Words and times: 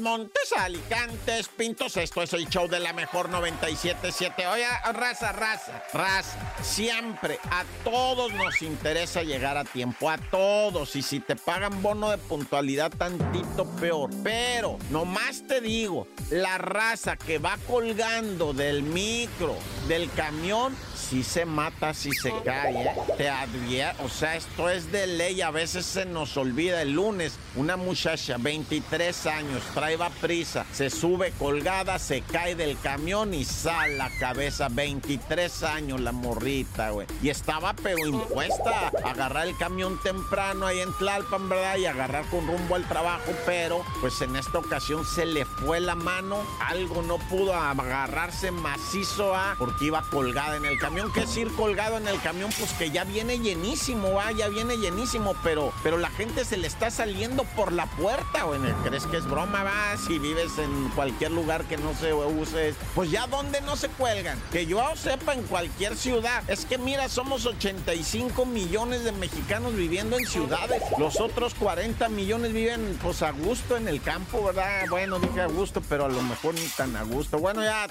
Montes, 0.00 0.52
Alicantes, 0.56 1.48
Pintos. 1.48 1.96
Esto 1.96 2.22
es 2.22 2.32
el 2.32 2.48
show 2.48 2.66
de 2.66 2.80
la 2.80 2.92
mejor 2.92 3.28
977. 3.28 4.46
Oye, 4.46 4.64
raza, 4.92 5.32
raza, 5.32 5.82
raza. 5.92 6.54
Siempre 6.62 7.38
a 7.50 7.64
todos 7.84 8.32
nos 8.32 8.62
interesa 8.62 9.22
llegar 9.22 9.58
a 9.58 9.64
tiempo, 9.64 10.08
a 10.08 10.16
todos. 10.16 10.96
Y 10.96 11.02
si 11.02 11.20
te 11.20 11.36
pagan 11.36 11.82
bono 11.82 12.10
de 12.10 12.18
puntualidad, 12.18 12.90
tantito 12.90 13.66
peor. 13.76 14.10
Pero, 14.22 14.78
nomás 14.90 15.46
te 15.46 15.60
digo, 15.60 16.06
la 16.30 16.56
raza 16.56 17.16
que 17.16 17.38
va 17.38 17.58
colgando 17.66 18.54
del 18.54 18.82
micro, 18.82 19.56
del 19.88 20.10
camión, 20.12 20.74
si 21.10 21.24
se 21.24 21.44
mata, 21.44 21.92
si 21.92 22.12
se 22.12 22.32
cae, 22.44 22.84
¿eh? 22.84 22.94
te 23.16 23.28
advierto. 23.28 24.04
O 24.04 24.08
sea, 24.08 24.36
esto 24.36 24.70
es 24.70 24.92
de 24.92 25.08
ley. 25.08 25.40
A 25.40 25.50
veces 25.50 25.84
se 25.84 26.06
nos 26.06 26.36
olvida. 26.36 26.82
El 26.82 26.92
lunes, 26.92 27.36
una 27.56 27.76
muchacha, 27.76 28.36
23 28.38 29.26
años, 29.26 29.60
trae 29.74 29.98
prisa, 30.20 30.64
se 30.72 30.88
sube 30.88 31.32
colgada, 31.32 31.98
se 31.98 32.20
cae 32.20 32.54
del 32.54 32.78
camión 32.78 33.34
y 33.34 33.44
sale 33.44 33.96
la 33.96 34.08
cabeza. 34.20 34.68
23 34.70 35.64
años 35.64 36.00
la 36.00 36.12
morrita, 36.12 36.90
güey. 36.90 37.08
Y 37.22 37.28
estaba 37.28 37.74
pero 37.74 38.06
impuesta 38.06 38.92
a 39.04 39.10
agarrar 39.10 39.48
el 39.48 39.56
camión 39.56 40.00
temprano 40.04 40.66
ahí 40.66 40.78
en 40.78 40.92
Tlalpan, 40.92 41.48
¿verdad? 41.48 41.76
Y 41.76 41.86
agarrar 41.86 42.24
con 42.26 42.46
rumbo 42.46 42.76
al 42.76 42.86
trabajo, 42.86 43.32
pero 43.46 43.84
pues 44.00 44.20
en 44.20 44.36
esta 44.36 44.58
ocasión 44.58 45.04
se 45.04 45.26
le 45.26 45.44
fue 45.44 45.80
la 45.80 45.96
mano. 45.96 46.38
Algo 46.60 47.02
no 47.02 47.18
pudo 47.18 47.52
agarrarse 47.52 48.52
macizo 48.52 49.34
a 49.34 49.56
porque 49.58 49.86
iba 49.86 50.02
colgada 50.02 50.56
en 50.56 50.66
el 50.66 50.78
camión. 50.78 50.99
¿Qué 51.14 51.22
es 51.22 51.36
ir 51.36 51.50
colgado 51.54 51.96
en 51.96 52.06
el 52.06 52.20
camión? 52.20 52.50
Pues 52.58 52.72
que 52.74 52.90
ya 52.90 53.04
viene 53.04 53.38
llenísimo, 53.38 54.14
va, 54.14 54.30
ya 54.32 54.48
viene 54.48 54.76
llenísimo, 54.76 55.34
pero, 55.42 55.72
pero 55.82 55.98
la 55.98 56.10
gente 56.10 56.44
se 56.44 56.56
le 56.56 56.66
está 56.66 56.90
saliendo 56.90 57.44
por 57.56 57.72
la 57.72 57.86
puerta, 57.86 58.44
güey. 58.44 58.60
¿Crees 58.84 59.06
que 59.06 59.16
es 59.16 59.26
broma, 59.26 59.64
va? 59.64 59.96
si 59.96 60.18
vives 60.18 60.58
en 60.58 60.88
cualquier 60.90 61.30
lugar 61.30 61.64
que 61.64 61.76
no 61.76 61.94
se 61.94 62.12
use, 62.12 62.74
pues 62.94 63.10
ya 63.10 63.26
donde 63.26 63.60
no 63.62 63.76
se 63.76 63.88
cuelgan. 63.88 64.40
Que 64.52 64.66
yo 64.66 64.82
sepa 64.94 65.34
en 65.34 65.42
cualquier 65.44 65.96
ciudad. 65.96 66.42
Es 66.48 66.64
que 66.64 66.78
mira, 66.78 67.08
somos 67.08 67.46
85 67.46 68.44
millones 68.46 69.04
de 69.04 69.12
mexicanos 69.12 69.74
viviendo 69.74 70.16
en 70.18 70.26
ciudades. 70.26 70.82
Los 70.98 71.20
otros 71.20 71.54
40 71.54 72.08
millones 72.08 72.52
viven 72.52 72.98
pues 73.02 73.22
a 73.22 73.30
gusto 73.32 73.76
en 73.76 73.88
el 73.88 74.00
campo, 74.02 74.44
¿verdad? 74.44 74.86
Bueno, 74.88 75.18
dije 75.18 75.40
a 75.40 75.46
gusto, 75.46 75.82
pero 75.88 76.04
a 76.04 76.08
lo 76.08 76.22
mejor 76.22 76.54
ni 76.54 76.66
tan 76.68 76.96
a 76.96 77.02
gusto. 77.02 77.38
Bueno, 77.38 77.62
ya. 77.62 77.86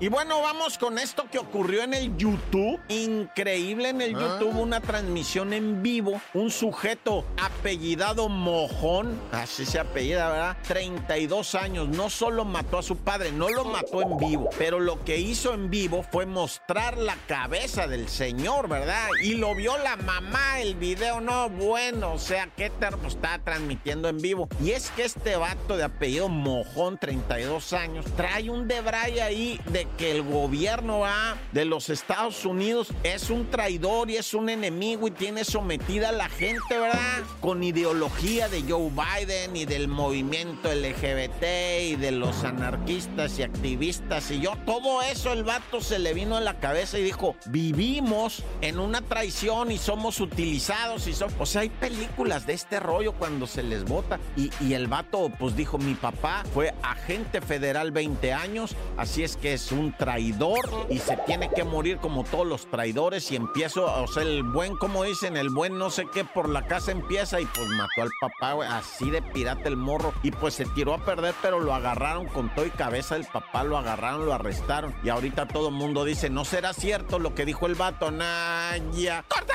Y 0.00 0.08
bueno, 0.08 0.40
vamos 0.40 0.78
con 0.78 0.98
esto 0.98 1.26
que 1.30 1.38
ocurrió 1.50 1.82
en 1.82 1.94
el 1.94 2.16
YouTube. 2.16 2.78
Increíble 2.88 3.88
en 3.88 4.00
el 4.00 4.14
ah. 4.14 4.38
YouTube, 4.38 4.56
una 4.56 4.80
transmisión 4.80 5.52
en 5.52 5.82
vivo. 5.82 6.20
Un 6.32 6.50
sujeto 6.50 7.24
apellidado 7.42 8.28
Mojón, 8.28 9.20
así 9.32 9.66
se 9.66 9.80
apellida, 9.80 10.30
¿verdad? 10.30 10.56
32 10.68 11.56
años, 11.56 11.88
no 11.88 12.08
solo 12.08 12.44
mató 12.44 12.78
a 12.78 12.82
su 12.82 12.96
padre, 12.96 13.32
no 13.32 13.48
lo 13.48 13.64
mató 13.64 14.00
en 14.02 14.16
vivo, 14.16 14.50
pero 14.58 14.78
lo 14.78 15.04
que 15.04 15.18
hizo 15.18 15.52
en 15.52 15.70
vivo 15.70 16.04
fue 16.10 16.24
mostrar 16.24 16.96
la 16.96 17.16
cabeza 17.26 17.88
del 17.88 18.08
señor, 18.08 18.68
¿verdad? 18.68 19.08
Y 19.22 19.34
lo 19.34 19.54
vio 19.56 19.76
la 19.78 19.96
mamá, 19.96 20.60
el 20.60 20.76
video, 20.76 21.20
no, 21.20 21.50
bueno, 21.50 22.12
o 22.12 22.18
sea, 22.18 22.48
qué 22.56 22.70
termo 22.70 23.08
está 23.08 23.40
transmitiendo 23.40 24.08
en 24.08 24.18
vivo. 24.18 24.48
Y 24.62 24.70
es 24.70 24.90
que 24.90 25.02
este 25.02 25.34
vato 25.36 25.76
de 25.76 25.84
apellido 25.84 26.28
Mojón, 26.28 26.98
32 26.98 27.72
años, 27.72 28.06
trae 28.16 28.48
un 28.50 28.68
debray 28.68 29.18
ahí 29.18 29.60
de 29.66 29.88
que 29.98 30.12
el 30.12 30.22
gobierno 30.22 31.04
A 31.04 31.39
de 31.52 31.64
los 31.64 31.90
Estados 31.90 32.44
Unidos 32.44 32.88
es 33.02 33.30
un 33.30 33.50
traidor 33.50 34.10
y 34.10 34.16
es 34.16 34.34
un 34.34 34.48
enemigo 34.48 35.08
y 35.08 35.10
tiene 35.10 35.44
sometida 35.44 36.10
a 36.10 36.12
la 36.12 36.28
gente, 36.28 36.78
¿verdad? 36.78 37.22
Con 37.40 37.62
ideología 37.62 38.48
de 38.48 38.62
Joe 38.62 38.90
Biden 38.90 39.56
y 39.56 39.64
del 39.64 39.88
movimiento 39.88 40.72
LGBT 40.72 41.42
y 41.82 41.96
de 41.96 42.12
los 42.12 42.44
anarquistas 42.44 43.38
y 43.38 43.42
activistas. 43.42 44.30
Y 44.30 44.40
yo, 44.40 44.54
todo 44.64 45.02
eso 45.02 45.32
el 45.32 45.44
vato 45.44 45.80
se 45.80 45.98
le 45.98 46.14
vino 46.14 46.36
a 46.36 46.40
la 46.40 46.58
cabeza 46.60 46.98
y 46.98 47.02
dijo, 47.02 47.36
vivimos 47.46 48.42
en 48.60 48.78
una 48.78 49.02
traición 49.02 49.70
y 49.70 49.78
somos 49.78 50.20
utilizados 50.20 51.06
y 51.06 51.12
son, 51.12 51.32
o 51.38 51.46
sea, 51.46 51.62
hay 51.62 51.70
películas 51.70 52.46
de 52.46 52.52
este 52.54 52.80
rollo 52.80 53.12
cuando 53.12 53.46
se 53.46 53.62
les 53.62 53.84
vota. 53.84 54.18
Y, 54.36 54.50
y 54.60 54.74
el 54.74 54.86
vato 54.86 55.30
pues 55.38 55.56
dijo, 55.56 55.78
mi 55.78 55.94
papá 55.94 56.44
fue 56.54 56.74
agente 56.82 57.40
federal 57.40 57.90
20 57.90 58.32
años, 58.32 58.76
así 58.96 59.22
es 59.22 59.36
que 59.36 59.54
es 59.54 59.72
un 59.72 59.92
traidor 59.96 60.86
y 60.88 60.98
se 60.98 61.16
tiene 61.26 61.50
que 61.50 61.64
morir 61.64 61.98
como 61.98 62.24
todos 62.24 62.46
los 62.46 62.66
traidores 62.66 63.30
y 63.30 63.36
empiezo, 63.36 63.84
o 63.84 64.06
sea, 64.06 64.22
el 64.22 64.42
buen, 64.42 64.76
como 64.76 65.04
dicen, 65.04 65.36
el 65.36 65.50
buen 65.50 65.78
no 65.78 65.90
sé 65.90 66.06
qué 66.12 66.24
por 66.24 66.48
la 66.48 66.66
casa 66.66 66.92
empieza 66.92 67.40
y 67.40 67.46
pues 67.46 67.68
mató 67.68 68.02
al 68.02 68.10
papá, 68.20 68.78
así 68.78 69.10
de 69.10 69.22
pirata 69.22 69.68
el 69.68 69.76
morro 69.76 70.12
y 70.22 70.30
pues 70.30 70.54
se 70.54 70.66
tiró 70.66 70.94
a 70.94 71.04
perder, 71.04 71.34
pero 71.42 71.60
lo 71.60 71.74
agarraron 71.74 72.26
con 72.26 72.54
todo 72.54 72.66
y 72.66 72.70
cabeza 72.70 73.16
el 73.16 73.26
papá, 73.26 73.64
lo 73.64 73.78
agarraron, 73.78 74.26
lo 74.26 74.34
arrestaron 74.34 74.94
y 75.02 75.08
ahorita 75.08 75.48
todo 75.48 75.68
el 75.68 75.74
mundo 75.74 76.04
dice, 76.04 76.30
no 76.30 76.44
será 76.44 76.72
cierto 76.72 77.18
lo 77.18 77.34
que 77.34 77.44
dijo 77.44 77.66
el 77.66 77.74
vato, 77.74 78.10
Naya. 78.10 79.24
¡Corta! 79.28 79.54